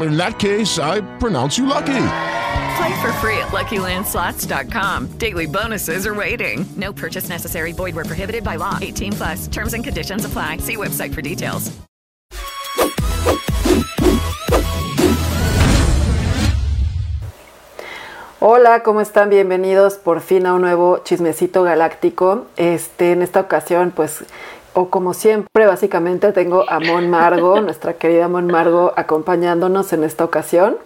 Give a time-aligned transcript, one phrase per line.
[0.00, 2.06] in that case, I pronounce you lucky.
[2.76, 5.18] Play for free at LuckyLandSlots.com.
[5.18, 6.66] Daily bonuses are waiting.
[6.76, 7.72] No purchase necessary.
[7.72, 8.78] Void were prohibited by law.
[8.80, 9.46] 18 plus.
[9.48, 10.58] Terms and conditions apply.
[10.58, 11.70] See website for details.
[18.46, 19.30] Hola, ¿cómo están?
[19.30, 22.46] Bienvenidos por fin a un nuevo chismecito galáctico.
[22.56, 24.26] Este, en esta ocasión, pues
[24.74, 30.24] o como siempre, básicamente tengo a Mon Margo, nuestra querida Mon Margo, acompañándonos en esta
[30.24, 30.76] ocasión.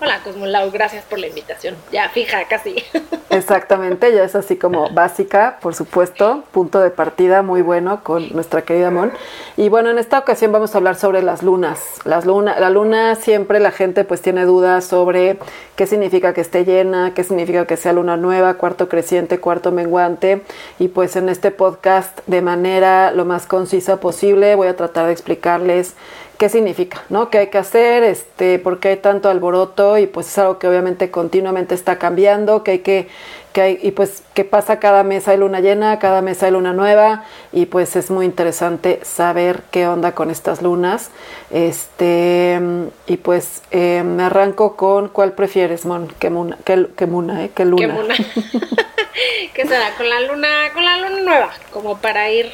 [0.00, 1.74] Hola Cosmolau, gracias por la invitación.
[1.90, 2.76] Ya fija, casi.
[3.30, 8.62] Exactamente, ya es así como básica, por supuesto, punto de partida muy bueno con nuestra
[8.62, 9.10] querida Mon.
[9.56, 11.80] Y bueno, en esta ocasión vamos a hablar sobre las lunas.
[12.04, 15.38] Las luna, la luna siempre la gente pues tiene dudas sobre
[15.74, 20.42] qué significa que esté llena, qué significa que sea luna nueva, cuarto creciente, cuarto menguante.
[20.78, 25.12] Y pues en este podcast de manera lo más concisa posible voy a tratar de
[25.12, 25.96] explicarles
[26.38, 27.30] qué significa, ¿no?
[27.30, 28.04] ¿Qué hay que hacer?
[28.04, 29.98] Este, ¿Por qué hay tanto alboroto?
[29.98, 33.08] Y pues es algo que obviamente continuamente está cambiando, que hay que,
[33.52, 36.72] que hay, y pues qué pasa cada mes hay luna llena, cada mes hay luna
[36.72, 41.10] nueva, y pues es muy interesante saber qué onda con estas lunas.
[41.50, 42.60] Este,
[43.08, 46.06] y pues eh, me arranco con ¿cuál prefieres, Mon?
[46.20, 46.56] ¿Qué muna?
[46.64, 47.50] ¿Qué, qué muna, eh?
[47.52, 47.80] ¿Qué luna?
[47.82, 48.14] ¿Qué luna?
[49.54, 49.90] ¿Qué será?
[49.96, 52.52] Con la luna, con la luna nueva, como para ir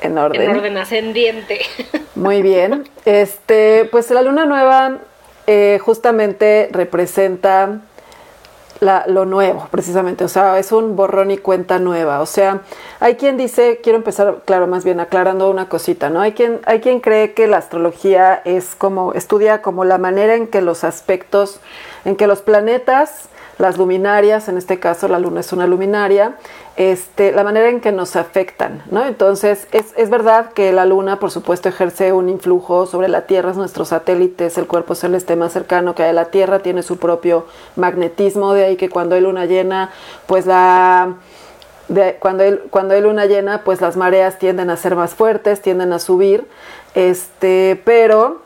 [0.00, 0.42] en orden.
[0.42, 1.60] En orden ascendiente.
[2.14, 2.88] Muy bien.
[3.04, 4.98] Este, pues la luna nueva
[5.46, 7.80] eh, justamente representa
[8.80, 10.24] la, lo nuevo, precisamente.
[10.24, 12.20] O sea, es un borrón y cuenta nueva.
[12.20, 12.62] O sea,
[13.00, 16.20] hay quien dice, quiero empezar, claro, más bien aclarando una cosita, ¿no?
[16.20, 20.46] Hay quien, hay quien cree que la astrología es como, estudia como la manera en
[20.46, 21.60] que los aspectos,
[22.04, 26.36] en que los planetas las luminarias, en este caso la luna es una luminaria,
[26.76, 29.04] este, la manera en que nos afectan, ¿no?
[29.04, 33.50] Entonces, es, es, verdad que la luna, por supuesto, ejerce un influjo sobre la Tierra,
[33.50, 36.84] es nuestro satélite, es el cuerpo celeste más cercano que hay a la Tierra, tiene
[36.84, 39.90] su propio magnetismo, de ahí que cuando hay luna llena,
[40.26, 41.16] pues la...
[42.18, 45.94] Cuando, hay, cuando hay luna llena, pues las mareas tienden a ser más fuertes, tienden
[45.94, 46.46] a subir,
[46.94, 48.42] este, pero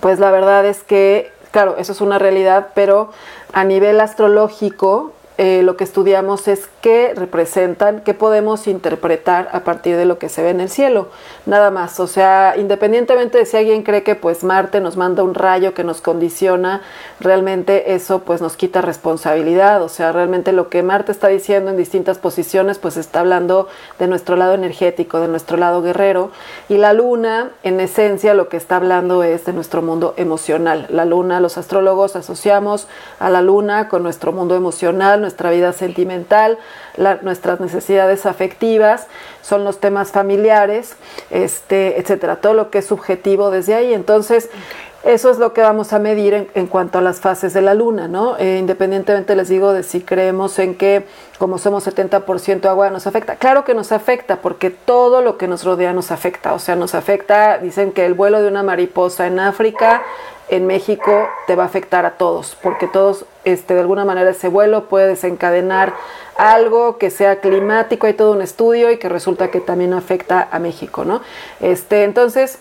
[0.00, 3.12] pues la verdad es que, claro, eso es una realidad, pero
[3.52, 9.96] a nivel astrológico, eh, lo que estudiamos es qué representan, qué podemos interpretar a partir
[9.96, 11.08] de lo que se ve en el cielo,
[11.46, 12.00] nada más.
[12.00, 15.84] O sea, independientemente de si alguien cree que pues Marte nos manda un rayo que
[15.84, 16.82] nos condiciona,
[17.18, 19.82] realmente eso pues nos quita responsabilidad.
[19.82, 23.68] O sea, realmente lo que Marte está diciendo en distintas posiciones pues está hablando
[23.98, 26.30] de nuestro lado energético, de nuestro lado guerrero.
[26.68, 30.86] Y la luna, en esencia, lo que está hablando es de nuestro mundo emocional.
[30.90, 32.86] La luna, los astrólogos asociamos
[33.18, 36.58] a la luna con nuestro mundo emocional, nuestra vida sentimental,
[37.22, 39.06] nuestras necesidades afectivas,
[39.40, 40.96] son los temas familiares,
[41.30, 43.94] este, etcétera, todo lo que es subjetivo desde ahí.
[43.94, 44.50] Entonces,
[45.04, 48.06] eso es lo que vamos a medir en, cuanto a las fases de la luna,
[48.06, 48.36] ¿no?
[48.38, 51.04] Eh, independientemente les digo de si creemos en que
[51.38, 53.34] como somos 70% agua nos afecta.
[53.34, 56.52] Claro que nos afecta porque todo lo que nos rodea nos afecta.
[56.54, 60.02] O sea, nos afecta, dicen que el vuelo de una mariposa en África,
[60.48, 64.48] en México, te va a afectar a todos, porque todos, este, de alguna manera ese
[64.48, 65.94] vuelo puede desencadenar
[66.36, 70.58] algo que sea climático, hay todo un estudio y que resulta que también afecta a
[70.58, 71.22] México, ¿no?
[71.60, 72.58] Este, entonces,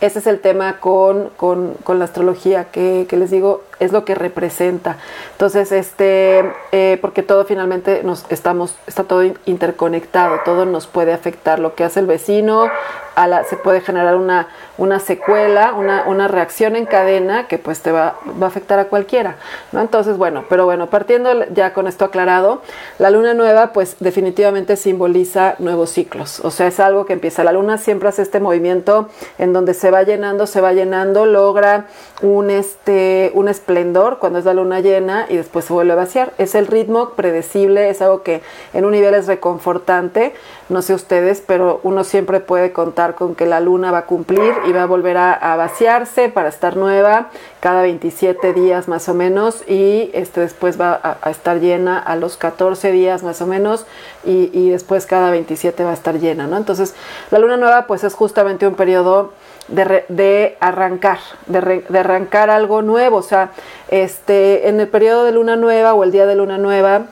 [0.00, 4.04] ese es el tema con, con, con la astrología, que, que, les digo, es lo
[4.04, 4.96] que representa.
[5.32, 11.58] Entonces, este, eh, porque todo finalmente nos estamos, está todo interconectado, todo nos puede afectar.
[11.58, 12.70] Lo que hace el vecino,
[13.16, 14.48] a la, se puede generar una,
[14.78, 18.86] una secuela, una, una, reacción en cadena que pues te va, va, a afectar a
[18.86, 19.36] cualquiera.
[19.72, 19.80] ¿no?
[19.80, 22.62] Entonces, bueno, pero bueno, partiendo ya con esto aclarado,
[22.98, 26.40] la luna nueva pues definitivamente simboliza nuevos ciclos.
[26.40, 27.44] O sea, es algo que empieza.
[27.44, 31.86] La luna siempre hace este movimiento en donde se va llenando, se va llenando, logra
[32.22, 36.32] un, este, un esplendor cuando es la luna llena y después se vuelve a vaciar.
[36.38, 40.34] Es el ritmo predecible, es algo que en un nivel es reconfortante,
[40.68, 44.52] no sé ustedes, pero uno siempre puede contar con que la luna va a cumplir
[44.66, 47.30] y va a volver a, vaciarse para estar nueva
[47.60, 52.16] cada 27 días más o menos y este después va a, a estar llena a
[52.16, 53.84] los 14 días más o menos
[54.24, 56.56] y, y después cada 27 va a estar llena, ¿no?
[56.56, 56.94] Entonces
[57.30, 59.32] la luna nueva pues es justamente un periodo
[59.70, 63.50] de, arrancar, de arrancar algo nuevo, o sea,
[63.88, 67.06] este, en el periodo de luna nueva o el día de luna nueva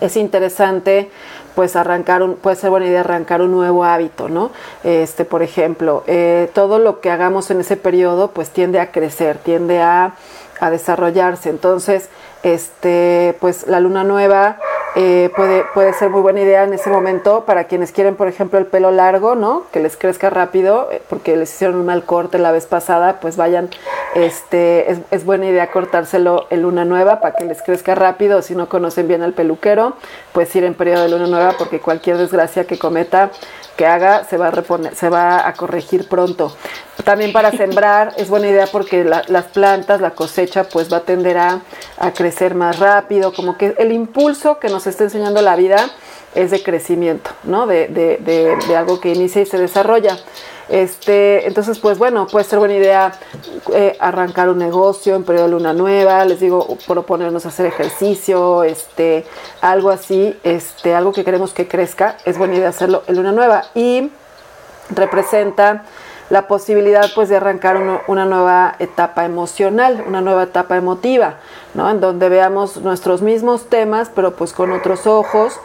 [0.00, 1.10] es interesante
[1.54, 4.50] pues arrancar un, puede ser buena idea arrancar un nuevo hábito, ¿no?
[4.84, 9.38] Este, por ejemplo, eh, todo lo que hagamos en ese periodo pues tiende a crecer,
[9.38, 10.12] tiende a,
[10.60, 11.48] a desarrollarse.
[11.48, 12.10] Entonces,
[12.42, 14.58] este, pues la luna nueva
[14.98, 18.58] eh, puede, puede ser muy buena idea en ese momento para quienes quieren, por ejemplo,
[18.58, 19.64] el pelo largo, ¿no?
[19.70, 23.36] Que les crezca rápido, eh, porque les hicieron un mal corte la vez pasada, pues
[23.36, 23.68] vayan,
[24.14, 28.40] este, es, es buena idea cortárselo en luna nueva para que les crezca rápido.
[28.40, 29.92] Si no conocen bien al peluquero,
[30.32, 33.30] pues ir en periodo de luna nueva, porque cualquier desgracia que cometa,
[33.76, 36.56] que haga, se va a reponer, se va a corregir pronto.
[37.04, 41.00] También para sembrar es buena idea porque la- las plantas, la cosecha, pues va a
[41.00, 41.60] tender a,
[41.98, 45.90] a crecer más rápido, como que el impulso que nos está enseñando la vida
[46.34, 47.66] es de crecimiento, ¿no?
[47.66, 48.18] De- de-
[48.66, 50.16] de algo que inicia y se desarrolla.
[50.68, 53.12] Este, entonces, pues bueno, puede ser buena idea
[53.72, 59.24] eh, arrancar un negocio en periodo de luna nueva, les digo, proponernos hacer ejercicio, este,
[59.60, 63.64] algo así, este, algo que queremos que crezca, es buena idea hacerlo en luna nueva.
[63.74, 64.10] Y
[64.90, 65.84] representa
[66.30, 67.76] la posibilidad pues de arrancar
[68.08, 71.36] una nueva etapa emocional, una nueva etapa emotiva,
[71.74, 71.88] ¿no?
[71.88, 75.60] En donde veamos nuestros mismos temas, pero pues con otros ojos.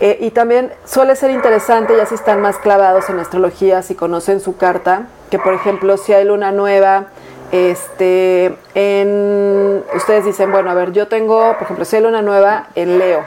[0.00, 4.40] Eh, y también suele ser interesante, ya si están más clavados en astrología, si conocen
[4.40, 7.06] su carta, que por ejemplo si hay luna nueva,
[7.52, 12.66] este, en, ustedes dicen, bueno, a ver, yo tengo, por ejemplo, si hay luna nueva
[12.74, 13.22] en Leo,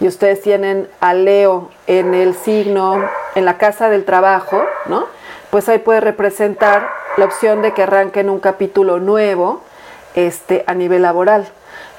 [0.00, 5.06] y ustedes tienen a Leo en el signo, en la casa del trabajo, ¿no?
[5.50, 9.60] Pues ahí puede representar la opción de que arranquen un capítulo nuevo
[10.14, 11.46] este, a nivel laboral.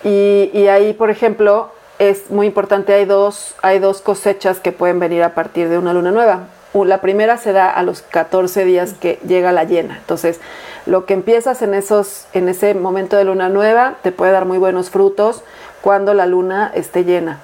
[0.04, 1.70] Y, y ahí, por ejemplo,
[2.02, 5.94] es muy importante, hay dos, hay dos cosechas que pueden venir a partir de una
[5.94, 6.48] luna nueva.
[6.74, 9.98] La primera se da a los 14 días que llega la llena.
[9.98, 10.40] Entonces,
[10.88, 14.58] lo que empiezas en, esos, en ese momento de luna nueva te puede dar muy
[14.58, 15.44] buenos frutos
[15.82, 17.40] cuando la luna esté llena.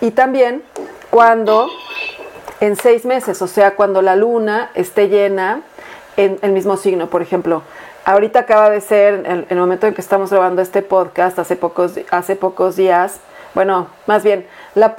[0.00, 0.64] Y también
[1.10, 1.68] cuando
[2.58, 5.62] en seis meses, o sea, cuando la luna esté llena
[6.16, 7.08] en el mismo signo.
[7.08, 7.62] Por ejemplo,
[8.04, 11.92] ahorita acaba de ser, en el momento en que estamos grabando este podcast, hace pocos,
[12.10, 13.20] hace pocos días,
[13.54, 14.46] bueno, más bien,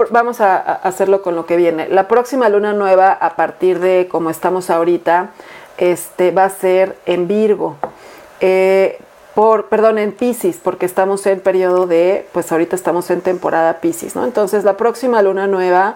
[0.09, 1.87] vamos a, a hacerlo con lo que viene.
[1.87, 5.29] La próxima luna nueva, a partir de como estamos ahorita,
[5.77, 7.75] este, va a ser en Virgo.
[8.39, 8.99] Eh,
[9.33, 14.15] por, perdón, en Pisces, porque estamos en periodo de, pues ahorita estamos en temporada Pisces,
[14.15, 14.25] ¿no?
[14.25, 15.95] Entonces la próxima luna nueva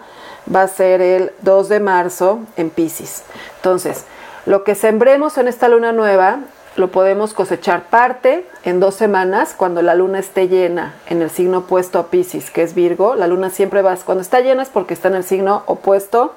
[0.54, 3.24] va a ser el 2 de marzo en Pisces.
[3.58, 4.06] Entonces,
[4.46, 6.40] lo que sembremos en esta luna nueva
[6.76, 11.60] lo podemos cosechar parte en dos semanas cuando la luna esté llena en el signo
[11.60, 13.16] opuesto a Pisces, que es Virgo.
[13.16, 16.34] La luna siempre va, cuando está llena es porque está en el signo opuesto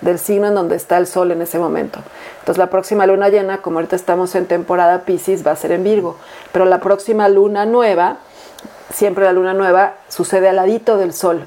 [0.00, 2.00] del signo en donde está el sol en ese momento.
[2.38, 5.82] Entonces la próxima luna llena, como ahorita estamos en temporada Pisces, va a ser en
[5.82, 6.16] Virgo.
[6.52, 8.18] Pero la próxima luna nueva,
[8.92, 11.46] siempre la luna nueva sucede al ladito del sol.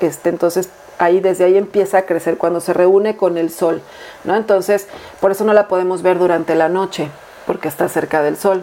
[0.00, 0.68] Este, entonces
[0.98, 3.80] ahí desde ahí empieza a crecer cuando se reúne con el sol,
[4.24, 4.36] ¿no?
[4.36, 4.88] Entonces,
[5.20, 7.08] por eso no la podemos ver durante la noche,
[7.58, 8.62] porque está cerca del sol.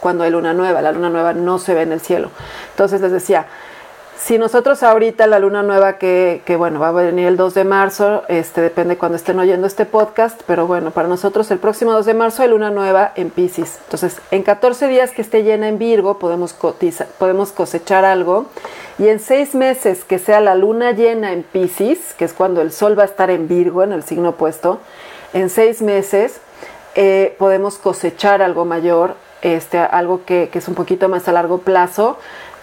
[0.00, 2.28] Cuando hay luna nueva, la luna nueva no se ve en el cielo.
[2.72, 3.46] Entonces les decía,
[4.18, 7.64] si nosotros ahorita la luna nueva que, que, bueno, va a venir el 2 de
[7.64, 12.04] marzo, este depende cuando estén oyendo este podcast, pero bueno, para nosotros el próximo 2
[12.04, 13.78] de marzo hay luna nueva en Pisces.
[13.84, 16.54] Entonces, en 14 días que esté llena en Virgo, podemos,
[17.18, 18.44] podemos cosechar algo.
[18.98, 22.72] Y en seis meses que sea la luna llena en Pisces, que es cuando el
[22.72, 24.80] sol va a estar en Virgo, en el signo opuesto,
[25.32, 26.42] en seis meses
[26.94, 32.18] eh, podemos cosechar algo mayor, este, algo que, es un poquito más a largo plazo,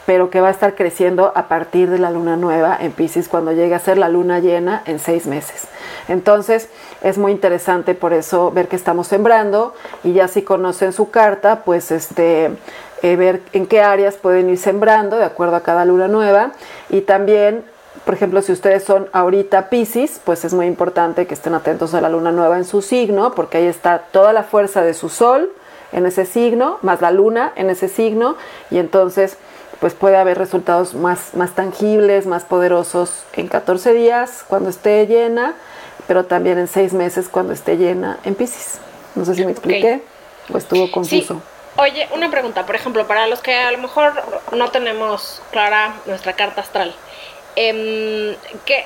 [0.06, 3.52] pero que va a estar creciendo a partir de la luna nueva en Pisces cuando
[3.52, 5.68] llegue a ser la luna llena en seis meses.
[6.08, 6.70] Entonces
[7.04, 11.64] es muy interesante por eso ver que estamos sembrando y ya si conocen su carta,
[11.64, 12.52] pues este
[13.04, 16.54] eh, ver en qué áreas pueden ir sembrando de acuerdo a cada luna nueva
[16.90, 17.64] y también
[18.06, 22.02] por ejemplo, si ustedes son ahorita Pisces, pues es muy importante que estén atentos a
[22.02, 25.50] la luna nueva en su signo, porque ahí está toda la fuerza de su sol
[25.92, 28.36] en ese signo, más la luna en ese signo,
[28.72, 29.38] y entonces
[29.80, 35.54] pues puede haber resultados más, más tangibles, más poderosos en 14 días cuando esté llena,
[36.08, 38.80] pero también en 6 meses cuando esté llena en Pisces.
[39.16, 40.04] No sé si me expliqué
[40.54, 41.36] o estuvo confuso.
[41.36, 41.42] Sí.
[41.78, 44.12] Oye, una pregunta, por ejemplo, para los que a lo mejor
[44.52, 46.94] no tenemos clara nuestra carta astral,
[47.62, 48.86] eh, que,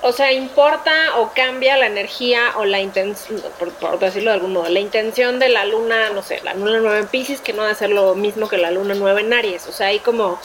[0.00, 4.54] o sea, importa o cambia la energía o la intención, por, por decirlo de algún
[4.54, 7.62] modo, la intención de la luna, no sé, la luna nueva en Pisces, que no
[7.62, 9.66] debe ser lo mismo que la luna nueva en Aries.
[9.66, 10.40] O sea, hay como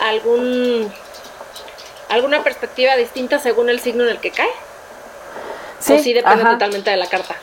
[0.00, 0.92] algún
[2.08, 4.50] alguna perspectiva distinta según el signo en el que cae.
[5.78, 6.52] Sí, o sí depende ajá.
[6.54, 7.36] totalmente de la carta.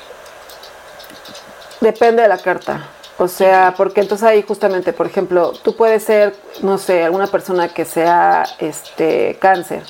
[1.79, 2.89] Depende de la carta.
[3.19, 7.67] O sea, porque entonces ahí justamente, por ejemplo, tú puedes ser, no sé, alguna persona
[7.67, 9.83] que sea este cáncer.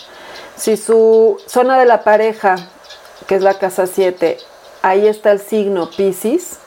[0.56, 2.56] Si su zona de la pareja,
[3.28, 4.38] que es la casa 7,
[4.82, 6.58] ahí está el signo Pisces,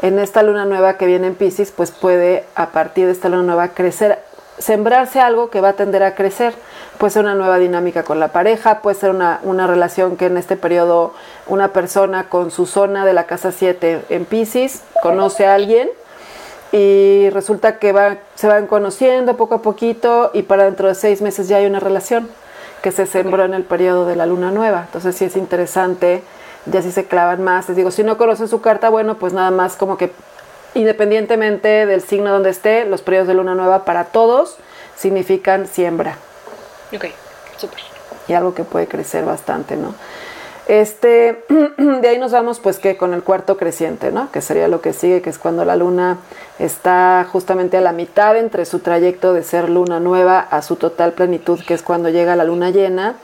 [0.00, 3.42] en esta luna nueva que viene en Pisces, pues puede a partir de esta luna
[3.42, 4.18] nueva crecer,
[4.56, 6.54] sembrarse algo que va a tender a crecer.
[6.98, 10.36] Puede ser una nueva dinámica con la pareja, puede ser una, una relación que en
[10.36, 11.14] este periodo
[11.46, 15.88] una persona con su zona de la casa 7 en Pisces conoce a alguien
[16.72, 21.22] y resulta que va, se van conociendo poco a poquito y para dentro de seis
[21.22, 22.28] meses ya hay una relación
[22.82, 24.82] que se sembró en el periodo de la luna nueva.
[24.86, 26.24] Entonces sí es interesante,
[26.66, 27.68] ya si se clavan más.
[27.68, 30.10] Les digo, si no conocen su carta, bueno, pues nada más como que
[30.74, 34.56] independientemente del signo donde esté, los periodos de luna nueva para todos
[34.96, 36.18] significan siembra
[36.94, 37.06] Ok,
[37.56, 37.80] súper.
[38.26, 39.94] y algo que puede crecer bastante, ¿no?
[40.68, 41.44] Este,
[41.78, 44.30] de ahí nos vamos pues que con el cuarto creciente, ¿no?
[44.30, 46.18] Que sería lo que sigue, que es cuando la luna
[46.58, 51.12] está justamente a la mitad entre su trayecto de ser luna nueva a su total
[51.12, 53.16] plenitud, que es cuando llega la luna llena.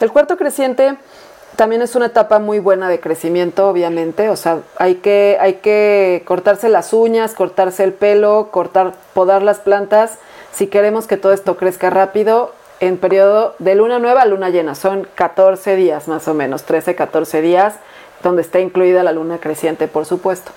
[0.00, 0.96] El cuarto creciente
[1.54, 6.22] también es una etapa muy buena de crecimiento, obviamente, o sea, hay que, hay que
[6.24, 10.18] cortarse las uñas, cortarse el pelo, cortar, podar las plantas,
[10.52, 14.74] si queremos que todo esto crezca rápido, en periodo de luna nueva a luna llena.
[14.74, 17.74] Son 14 días más o menos, 13, 14 días,
[18.22, 20.52] donde está incluida la luna creciente, por supuesto.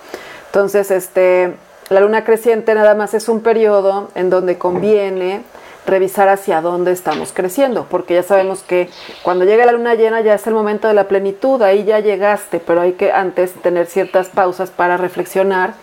[0.48, 1.54] Entonces, este,
[1.90, 5.44] la luna creciente nada más es un periodo en donde conviene
[5.86, 8.90] revisar hacia dónde estamos creciendo, porque ya sabemos que
[9.24, 12.60] cuando llega la luna llena ya es el momento de la plenitud, ahí ya llegaste,
[12.60, 15.74] pero hay que antes tener ciertas pausas para reflexionar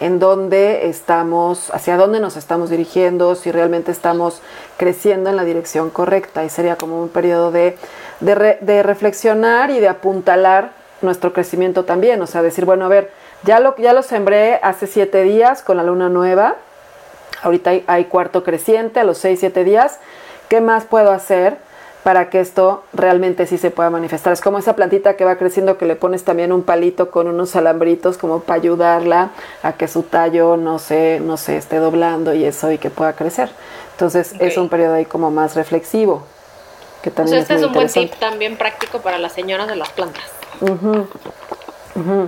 [0.00, 4.40] en dónde estamos, hacia dónde nos estamos dirigiendo, si realmente estamos
[4.78, 6.42] creciendo en la dirección correcta.
[6.44, 7.76] Y sería como un periodo de,
[8.20, 12.20] de, re- de reflexionar y de apuntalar nuestro crecimiento también.
[12.22, 13.10] O sea, decir, bueno, a ver,
[13.42, 16.56] ya lo, ya lo sembré hace siete días con la luna nueva,
[17.42, 19.98] ahorita hay, hay cuarto creciente a los seis, siete días.
[20.48, 21.56] ¿Qué más puedo hacer?
[22.02, 24.32] Para que esto realmente sí se pueda manifestar.
[24.32, 27.56] Es como esa plantita que va creciendo que le pones también un palito con unos
[27.56, 29.30] alambritos como para ayudarla
[29.62, 33.12] a que su tallo no se, no se esté doblando y eso y que pueda
[33.12, 33.50] crecer.
[33.92, 36.22] Entonces es un periodo ahí como más reflexivo.
[37.02, 39.68] Que O también sea, este es muy un buen tip también práctico para las señoras
[39.68, 40.24] de las plantas.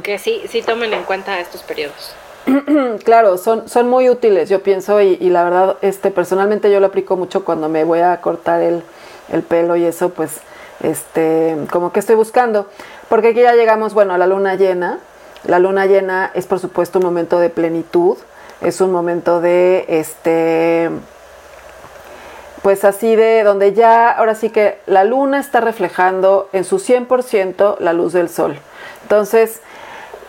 [0.02, 2.14] Que sí, sí tomen en cuenta estos periodos.
[3.04, 6.86] Claro, son, son muy útiles, yo pienso, y, y la verdad, este, personalmente yo lo
[6.86, 8.82] aplico mucho cuando me voy a cortar el,
[9.30, 10.38] el pelo y eso, pues,
[10.82, 12.66] este, como que estoy buscando.
[13.08, 14.98] Porque aquí ya llegamos, bueno, a la luna llena.
[15.44, 18.16] La luna llena es, por supuesto, un momento de plenitud,
[18.60, 20.88] es un momento de, este,
[22.62, 27.78] pues así de donde ya, ahora sí que la luna está reflejando en su 100%
[27.80, 28.56] la luz del sol.
[29.02, 29.60] Entonces,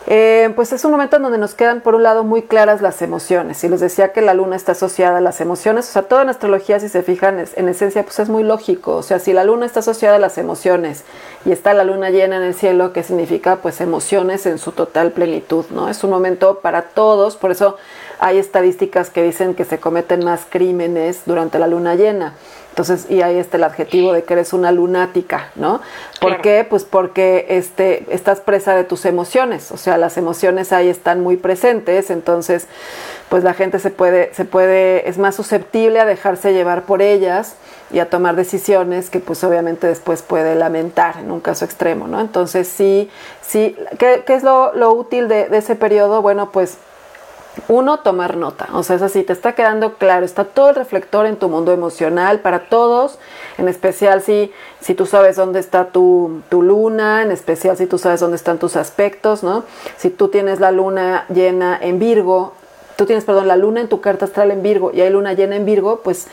[0.06, 3.02] eh, pues es un momento en donde nos quedan, por un lado, muy claras las
[3.02, 3.64] emociones.
[3.64, 5.88] Y les decía que la luna está asociada a las emociones.
[5.88, 8.96] O sea, toda en astrología, si se fijan, es- en esencia, pues es muy lógico.
[8.98, 11.04] O sea, si la luna está asociada a las emociones
[11.46, 13.58] y está la luna llena en el cielo, ¿qué significa?
[13.58, 15.88] Pues emociones en su total plenitud, ¿no?
[15.88, 17.38] Es un momento para todos.
[17.38, 17.78] Por eso
[18.20, 22.34] hay estadísticas que dicen que se cometen más crímenes durante la luna llena.
[22.74, 25.80] Entonces, y ahí está el adjetivo de que eres una lunática, ¿no?
[26.20, 26.42] ¿Por Claro.
[26.42, 26.66] qué?
[26.68, 31.38] Pues porque este, estás presa de tus emociones, o sea, las emociones ahí están muy
[31.38, 32.66] presentes, entonces,
[33.30, 37.58] pues la gente se puede, se puede, es más susceptible a dejarse llevar por ellas
[37.92, 42.22] y a tomar decisiones que pues obviamente después puede lamentar en un caso extremo, ¿no?
[42.22, 43.08] Entonces, sí,
[43.48, 46.24] sí, ¿qué, qué es lo, lo útil de, de ese periodo?
[46.24, 46.80] Bueno, pues
[47.68, 48.70] uno, tomar nota.
[48.74, 51.72] O sea, es así, te está quedando claro, está todo el reflector en tu mundo
[51.72, 53.20] emocional para todos,
[53.58, 57.98] en especial si, si tú sabes dónde está tu, tu luna, en especial si tú
[57.98, 59.64] sabes dónde están tus aspectos, ¿no?
[59.98, 62.54] Si tú tienes la luna llena en Virgo,
[62.96, 65.56] tú tienes, perdón, la luna en tu carta astral en Virgo y hay luna llena
[65.56, 66.28] en Virgo, pues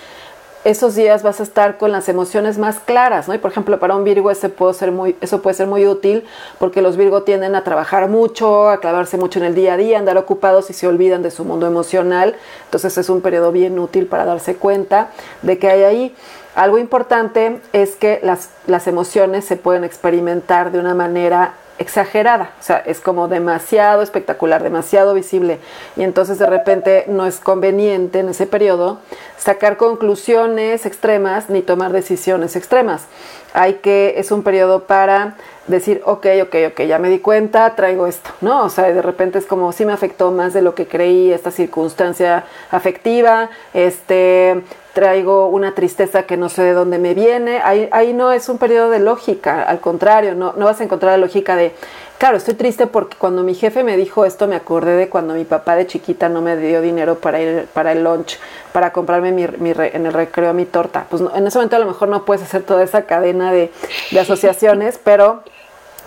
[0.64, 3.35] esos días vas a estar con las emociones más claras, ¿no?
[3.35, 6.25] Y por ejemplo, para un Virgo ese puede ser muy, eso puede ser muy útil
[6.59, 9.99] porque los Virgo tienden a trabajar mucho, a clavarse mucho en el día a día,
[9.99, 12.37] andar ocupados y se olvidan de su mundo emocional.
[12.67, 15.11] Entonces es un periodo bien útil para darse cuenta
[15.43, 16.14] de que hay ahí.
[16.55, 22.63] Algo importante es que las, las emociones se pueden experimentar de una manera exagerada, o
[22.63, 25.59] sea, es como demasiado espectacular, demasiado visible.
[25.97, 29.01] Y entonces de repente no es conveniente en ese periodo
[29.39, 33.07] sacar conclusiones extremas ni tomar decisiones extremas.
[33.52, 38.07] Hay que, es un periodo para decir, ok, ok, ok, ya me di cuenta, traigo
[38.07, 38.64] esto, ¿no?
[38.64, 41.50] O sea, de repente es como, sí me afectó más de lo que creí esta
[41.50, 48.12] circunstancia afectiva, este, traigo una tristeza que no sé de dónde me viene, ahí, ahí
[48.12, 51.57] no es un periodo de lógica, al contrario, no, no vas a encontrar la lógica
[51.57, 51.73] de,
[52.21, 55.45] claro, estoy triste porque cuando mi jefe me dijo esto me acordé de cuando mi
[55.45, 58.39] papá de chiquita no me dio dinero para ir para el lunch,
[58.73, 61.07] para comprarme mi, re- en el recreo mi torta.
[61.09, 63.73] Pues no, en ese momento a lo mejor no puedes hacer toda esa cadena de,
[64.11, 65.43] de asociaciones, pero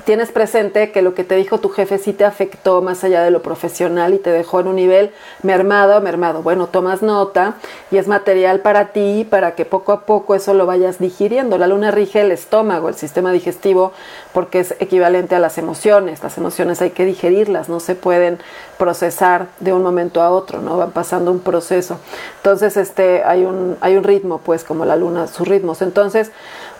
[0.06, 3.32] tienes presente que lo que te dijo tu jefe sí te afectó más allá de
[3.32, 5.12] lo profesional y te dejó en un nivel
[5.44, 6.42] mermado, mermado.
[6.42, 7.56] Bueno, tomas nota
[7.92, 11.58] y es material para ti, para que poco a poco eso lo vayas digiriendo.
[11.58, 13.94] La luna rige el estómago, el sistema digestivo,
[14.34, 16.24] porque es equivalente a las emociones.
[16.24, 18.40] Las emociones hay que digerirlas, no se pueden
[18.78, 20.78] procesar de un momento a otro, ¿no?
[20.78, 22.00] Van pasando un proceso.
[22.38, 25.82] Entonces, este, hay un, hay un ritmo, pues, como la luna, sus ritmos.
[25.82, 26.32] Entonces,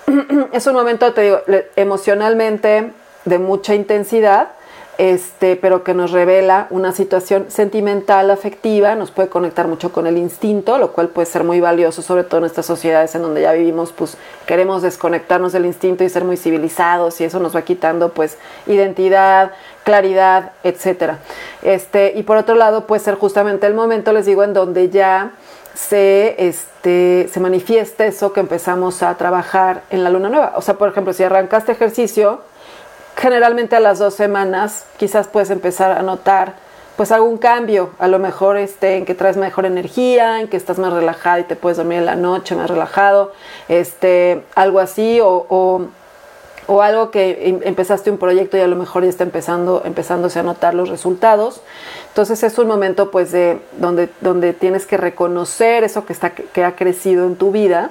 [0.52, 1.40] es un momento, te digo,
[1.76, 2.92] emocionalmente
[3.26, 4.50] de mucha intensidad,
[5.00, 10.18] este, pero que nos revela una situación sentimental, afectiva, nos puede conectar mucho con el
[10.18, 13.54] instinto, lo cual puede ser muy valioso, sobre todo en estas sociedades en donde ya
[13.54, 18.10] vivimos, pues queremos desconectarnos del instinto y ser muy civilizados y eso nos va quitando
[18.10, 18.38] pues
[18.68, 19.54] identidad,
[19.84, 21.18] claridad, etcétera.
[21.64, 25.32] Este, y por otro lado puede ser justamente el momento, les digo, en donde ya
[25.74, 30.54] se, este, se manifiesta eso que empezamos a trabajar en la luna nueva.
[30.56, 32.42] O sea, por ejemplo, si arrancaste ejercicio,
[33.16, 36.56] generalmente a las dos semanas quizás puedes empezar a notar
[36.96, 40.78] pues algún cambio, a lo mejor este, en que traes mejor energía, en que estás
[40.78, 43.34] más relajada y te puedes dormir en la noche más relajado,
[43.68, 45.48] este, algo así, o,
[46.68, 50.40] o, algo que em- empezaste un proyecto y a lo mejor ya está empezando, empezándose
[50.40, 51.62] a notar los resultados.
[52.10, 56.64] Entonces es un momento pues de donde, donde tienes que reconocer eso que, está, que
[56.64, 57.90] ha crecido en tu vida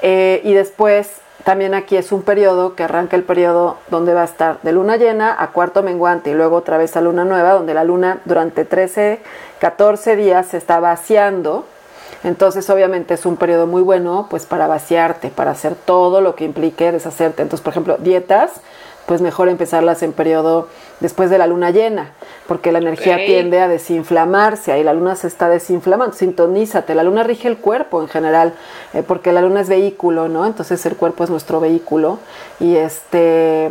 [0.00, 1.08] eh, y después
[1.44, 4.96] también aquí es un periodo que arranca el periodo donde va a estar de luna
[4.96, 8.64] llena a cuarto menguante y luego otra vez a luna nueva, donde la luna durante
[8.64, 9.20] 13,
[9.60, 11.64] 14 días se está vaciando.
[12.24, 16.44] Entonces, obviamente es un periodo muy bueno pues para vaciarte, para hacer todo lo que
[16.44, 17.42] implique deshacerte.
[17.42, 18.50] Entonces, por ejemplo, dietas,
[19.08, 20.68] pues mejor empezarlas en periodo
[21.00, 22.12] después de la luna llena,
[22.46, 27.22] porque la energía tiende a desinflamarse, ahí la luna se está desinflamando, sintonízate, la luna
[27.22, 28.52] rige el cuerpo en general,
[28.92, 30.44] eh, porque la luna es vehículo, ¿no?
[30.44, 32.18] Entonces el cuerpo es nuestro vehículo
[32.60, 33.70] y este...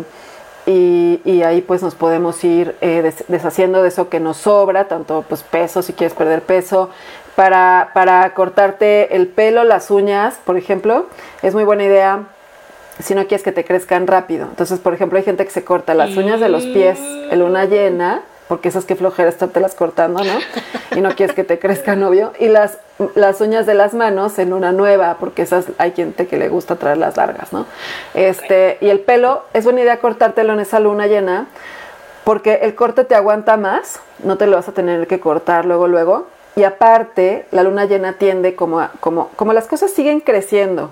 [0.69, 4.89] Y, y ahí pues nos podemos ir eh, des- deshaciendo de eso que nos sobra,
[4.89, 6.89] tanto pues peso, si quieres perder peso,
[7.37, 11.05] para, para cortarte el pelo, las uñas, por ejemplo,
[11.41, 12.23] es muy buena idea
[13.01, 14.47] si no quieres que te crezcan rápido.
[14.49, 17.65] Entonces, por ejemplo, hay gente que se corta las uñas de los pies en luna
[17.65, 20.39] llena, porque esas que flojera estártelas cortando, ¿no?
[20.95, 22.31] Y no quieres que te crezcan, obvio.
[22.39, 22.77] Y las,
[23.15, 26.77] las uñas de las manos en una nueva, porque esas hay gente que le gusta
[26.77, 27.65] traerlas largas, ¿no?
[28.13, 31.47] Este, y el pelo, es buena idea cortártelo en esa luna llena,
[32.23, 35.87] porque el corte te aguanta más, no te lo vas a tener que cortar luego,
[35.87, 36.27] luego.
[36.55, 40.89] Y aparte, la luna llena tiende como a, como, como las cosas siguen creciendo,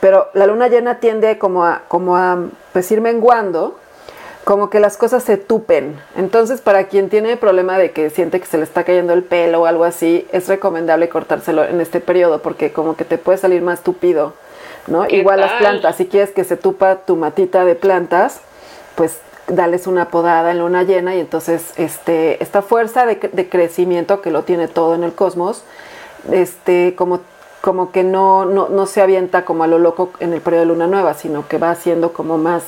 [0.00, 2.38] pero la luna llena tiende como a, como a
[2.72, 3.78] pues ir menguando,
[4.44, 6.00] como que las cosas se tupen.
[6.16, 9.62] Entonces, para quien tiene problema de que siente que se le está cayendo el pelo
[9.62, 13.62] o algo así, es recomendable cortárselo en este periodo porque como que te puede salir
[13.62, 14.34] más tupido,
[14.86, 15.06] ¿no?
[15.06, 18.40] ¿Qué Igual las plantas, si quieres que se tupa tu matita de plantas,
[18.94, 24.22] pues dales una podada en luna llena y entonces este, esta fuerza de, de crecimiento
[24.22, 25.64] que lo tiene todo en el cosmos,
[26.32, 27.20] este, como,
[27.60, 30.66] como que no, no, no se avienta como a lo loco en el periodo de
[30.66, 32.62] luna nueva, sino que va haciendo como más,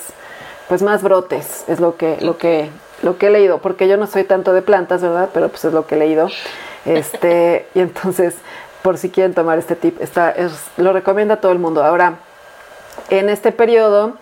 [0.68, 2.70] pues más brotes, es lo que, lo que,
[3.02, 5.30] lo que he leído, porque yo no soy tanto de plantas, ¿verdad?
[5.32, 6.28] Pero pues es lo que he leído.
[6.84, 8.34] Este, y entonces,
[8.82, 11.84] por si quieren tomar este tip, está, es, lo recomienda todo el mundo.
[11.84, 12.16] Ahora,
[13.08, 14.14] en este periodo,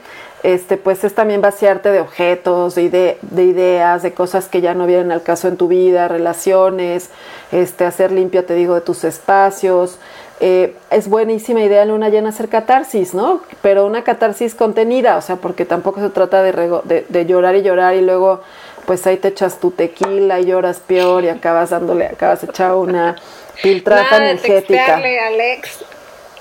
[0.43, 4.75] este, pues es también vaciarte de objetos, de, ide- de ideas, de cosas que ya
[4.75, 7.11] no vienen al caso en tu vida, relaciones,
[7.53, 9.99] este, hacer limpio, te digo, de tus espacios.
[10.43, 13.43] Eh, es buenísima idea en luna llena hacer catarsis, ¿no?
[13.61, 17.57] Pero una catarsis contenida, o sea, porque tampoco se trata de, rego- de, de llorar
[17.57, 18.41] y llorar y luego
[18.87, 23.17] pues ahí te echas tu tequila y lloras peor y acabas dándole, acabas echado una
[23.57, 24.97] filtrata Nada energética.
[24.97, 25.85] Alex.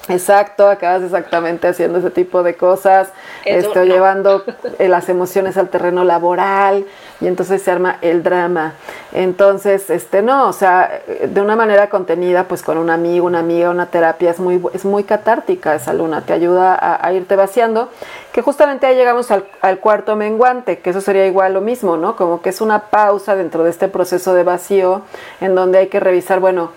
[0.07, 3.09] Exacto, acabas exactamente haciendo ese tipo de cosas,
[3.45, 3.93] Eso estoy no.
[3.93, 4.43] llevando
[4.79, 6.85] eh, las emociones al terreno laboral
[7.21, 8.73] y entonces se arma el drama.
[9.11, 13.69] Entonces, este, no, o sea, de una manera contenida, pues con un amigo, una amiga,
[13.69, 17.89] una terapia, es muy, es muy catártica esa luna, te ayuda a, irte vaciando,
[18.31, 22.15] que justamente ahí llegamos al, al, cuarto menguante, que eso sería igual lo mismo, ¿no?
[22.15, 25.01] Como que es una pausa dentro de este proceso de vacío,
[25.41, 26.71] en donde hay que revisar, bueno,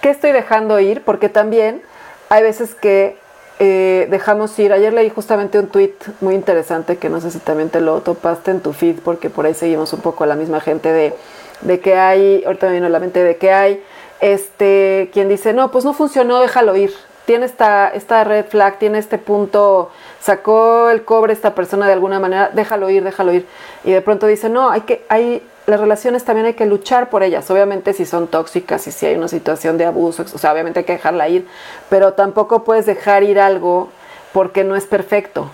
[0.00, 1.02] ¿qué estoy dejando ir?
[1.04, 1.82] Porque también
[2.30, 3.16] hay veces que
[3.58, 4.72] eh, dejamos ir.
[4.72, 8.50] Ayer leí justamente un tweet muy interesante que no sé si también te lo topaste
[8.50, 11.14] en tu feed, porque por ahí seguimos un poco a la misma gente de,
[11.60, 13.82] de que hay, ahorita me vino a la mente de que hay,
[14.20, 16.92] este, quien dice, no, pues no funcionó, déjalo ir.
[17.26, 19.90] Tiene esta, esta red flag, tiene este punto,
[20.20, 23.46] sacó el cobre esta persona de alguna manera, déjalo ir, déjalo ir.
[23.82, 27.22] Y de pronto dice, no, hay que, hay, las relaciones también hay que luchar por
[27.22, 27.50] ellas.
[27.50, 30.84] Obviamente si son tóxicas y si hay una situación de abuso, o sea, obviamente hay
[30.84, 31.46] que dejarla ir,
[31.88, 33.88] pero tampoco puedes dejar ir algo
[34.32, 35.50] porque no es perfecto,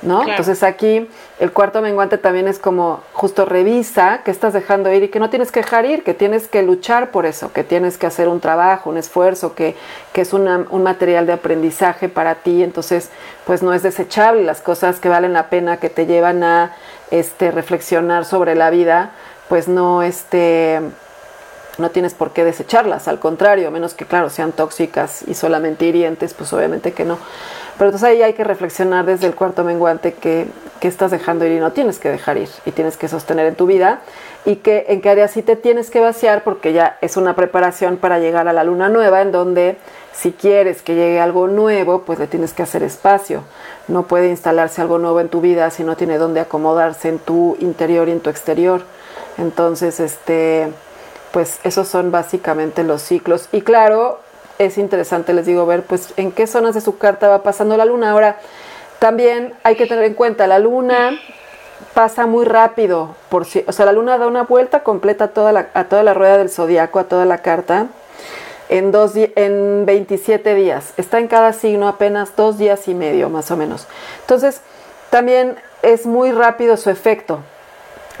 [0.00, 0.26] ¿no?
[0.26, 5.08] Entonces aquí el cuarto menguante también es como justo revisa que estás dejando ir y
[5.08, 8.06] que no tienes que dejar ir, que tienes que luchar por eso, que tienes que
[8.06, 9.76] hacer un trabajo, un esfuerzo, que,
[10.12, 13.10] que es un material de aprendizaje para ti, entonces
[13.44, 16.74] pues no es desechable, las cosas que valen la pena, que te llevan a
[17.12, 19.12] este, reflexionar sobre la vida,
[19.52, 20.80] pues no, este,
[21.76, 26.32] no tienes por qué desecharlas, al contrario, menos que, claro, sean tóxicas y solamente hirientes,
[26.32, 27.18] pues obviamente que no.
[27.76, 30.46] Pero entonces ahí hay que reflexionar desde el cuarto menguante que,
[30.80, 33.54] que estás dejando ir y no tienes que dejar ir y tienes que sostener en
[33.54, 34.00] tu vida
[34.46, 37.98] y que en qué área sí te tienes que vaciar porque ya es una preparación
[37.98, 39.76] para llegar a la luna nueva en donde
[40.14, 43.42] si quieres que llegue algo nuevo, pues le tienes que hacer espacio.
[43.86, 47.58] No puede instalarse algo nuevo en tu vida si no tiene dónde acomodarse en tu
[47.60, 48.80] interior y en tu exterior.
[49.38, 50.72] Entonces, este,
[51.32, 53.48] pues esos son básicamente los ciclos.
[53.52, 54.20] Y claro,
[54.58, 57.84] es interesante, les digo, ver pues en qué zonas de su carta va pasando la
[57.84, 58.10] luna.
[58.10, 58.38] Ahora,
[58.98, 61.18] también hay que tener en cuenta, la luna
[61.94, 65.50] pasa muy rápido, por si, o sea, la luna da una vuelta completa a toda
[65.52, 67.88] la, a toda la rueda del zodiaco, a toda la carta,
[68.68, 70.92] en, dos, en 27 días.
[70.96, 73.88] Está en cada signo apenas dos días y medio, más o menos.
[74.20, 74.60] Entonces,
[75.10, 77.40] también es muy rápido su efecto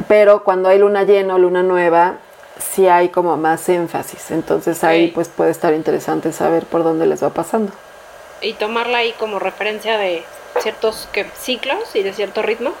[0.08, 2.16] pero cuando hay luna llena o luna nueva,
[2.58, 4.30] sí hay como más énfasis.
[4.30, 7.72] Entonces ahí pues puede estar interesante saber por dónde les va pasando.
[8.40, 10.24] Y tomarla ahí como referencia de
[10.60, 12.72] ciertos ciclos y de cierto ritmo.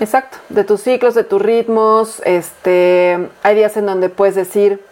[0.00, 2.20] Exacto, de tus ciclos, de tus ritmos.
[2.24, 4.84] Este, hay días en donde puedes decir,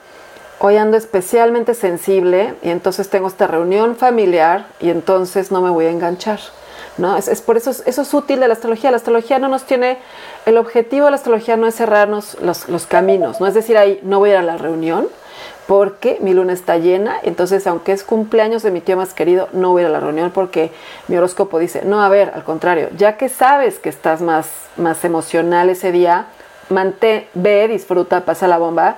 [0.59, 5.87] hoy ando especialmente sensible y entonces tengo esta reunión familiar y entonces no me voy
[5.87, 6.39] a enganchar.
[7.01, 7.17] ¿No?
[7.17, 8.91] Es, por eso, eso es útil de la astrología.
[8.91, 9.99] La astrología no nos tiene,
[10.47, 13.99] el objetivo de la astrología no es cerrarnos los, los caminos, no es decir ahí,
[14.03, 15.09] no voy a ir a la reunión
[15.67, 19.71] porque mi luna está llena, entonces aunque es cumpleaños de mi tío más querido, no
[19.71, 20.73] voy a ir a la reunión porque
[21.07, 25.05] mi horóscopo dice, no, a ver, al contrario, ya que sabes que estás más, más
[25.05, 26.27] emocional ese día,
[26.71, 28.97] mantén, ve, disfruta, pasa la bomba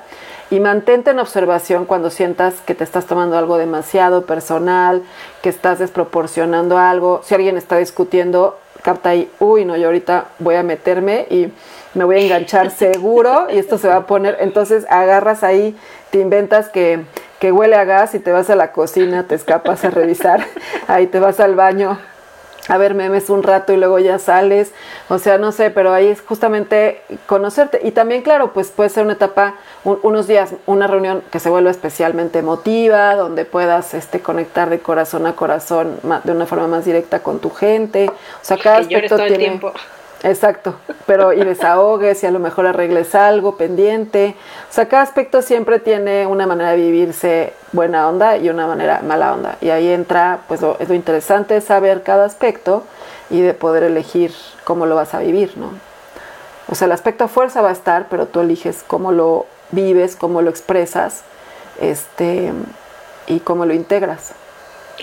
[0.53, 5.03] y mantente en observación cuando sientas que te estás tomando algo demasiado personal,
[5.43, 7.23] que estás desproporcionando algo.
[7.25, 11.51] Si alguien está discutiendo, capta ahí, uy, no, yo ahorita voy a meterme y
[11.95, 14.37] me voy a enganchar seguro y esto se va a poner.
[14.41, 15.75] Entonces agarras ahí,
[16.11, 17.01] te inventas que,
[17.41, 20.47] que huele a gas y te vas a la cocina, te escapas a revisar,
[20.87, 21.99] ahí te vas al baño
[22.69, 24.73] a ver memes un rato y luego ya sales,
[25.09, 27.81] o sea, no sé, pero ahí es justamente conocerte.
[27.83, 31.71] Y también, claro, pues puede ser una etapa, unos días, una reunión que se vuelva
[31.71, 37.21] especialmente emotiva, donde puedas este, conectar de corazón a corazón de una forma más directa
[37.21, 38.09] con tu gente.
[38.09, 39.61] O sea, cada aspecto tiene...
[40.25, 44.37] Exacto, pero y desahogues y a lo mejor arregles algo pendiente.
[44.71, 49.01] O sea, cada aspecto siempre tiene una manera de vivirse buena onda y una manera
[49.03, 49.57] mala onda.
[49.61, 52.85] Y ahí entra, pues lo, es lo interesante saber cada aspecto
[53.31, 54.33] y de poder elegir
[54.63, 55.71] cómo lo vas a vivir, ¿no?
[56.69, 60.41] O sea, el aspecto fuerza va a estar, pero tú eliges cómo lo vives, cómo
[60.41, 61.23] lo expresas,
[61.81, 62.53] este,
[63.27, 64.33] y cómo lo integras.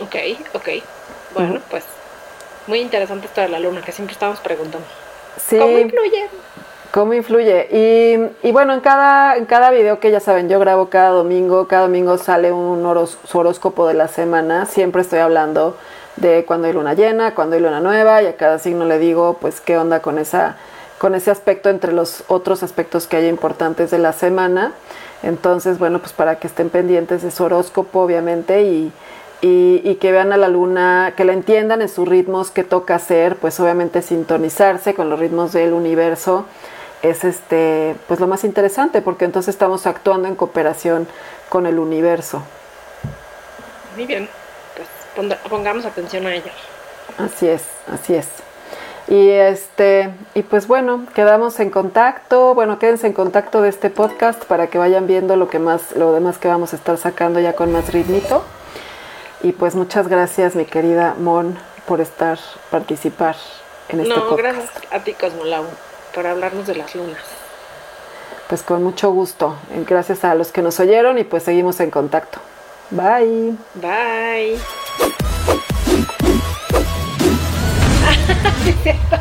[0.01, 0.15] Ok,
[0.53, 0.69] ok.
[1.33, 1.83] Bueno, pues
[2.67, 4.87] muy interesante esto de la luna, que siempre estamos preguntando.
[5.49, 6.27] ¿Cómo influye?
[6.91, 8.29] ¿Cómo influye?
[8.43, 11.83] Y, bueno, en cada, en cada video que ya saben, yo grabo cada domingo, cada
[11.83, 15.77] domingo sale un horóscopo de la semana, siempre estoy hablando
[16.15, 19.37] de cuando hay luna llena, cuando hay luna nueva, y a cada signo le digo,
[19.39, 20.57] pues, qué onda con, esa,
[20.97, 24.73] con ese aspecto entre los otros aspectos que hay importantes de la semana.
[25.21, 28.91] Entonces, bueno, pues para que estén pendientes de su horóscopo, obviamente, y,
[29.41, 33.37] y, que vean a la luna, que la entiendan en sus ritmos, que toca hacer,
[33.37, 36.45] pues obviamente sintonizarse con los ritmos del universo
[37.01, 41.07] es este pues lo más interesante porque entonces estamos actuando en cooperación
[41.47, 42.43] con el universo.
[43.95, 44.27] Muy bien,
[44.75, 46.51] pues pongamos atención a ello.
[47.17, 48.27] Así es, así es.
[49.07, 52.53] Y este, y pues bueno, quedamos en contacto.
[52.53, 56.13] Bueno, quédense en contacto de este podcast para que vayan viendo lo que más, lo
[56.13, 58.43] demás que vamos a estar sacando ya con más ritmito.
[59.41, 62.37] Y pues muchas gracias, mi querida Mon, por estar,
[62.71, 63.35] participar
[63.87, 64.39] en este No, podcast.
[64.39, 65.65] gracias a ti, Cosmolau,
[66.13, 67.17] por hablarnos de las lunas.
[68.49, 69.55] Pues con mucho gusto.
[69.87, 72.39] Gracias a los que nos oyeron y pues seguimos en contacto.
[72.91, 73.55] Bye.
[73.75, 74.59] Bye.